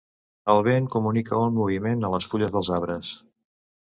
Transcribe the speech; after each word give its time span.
El 0.53 0.61
vent 0.67 0.87
comunica 0.95 1.41
un 1.49 1.53
moviment 1.59 2.07
a 2.09 2.11
les 2.15 2.29
fulles 2.31 2.55
dels 2.57 2.73
arbres. 2.81 3.15